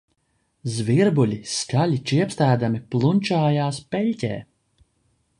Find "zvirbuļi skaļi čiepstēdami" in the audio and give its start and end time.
0.75-2.81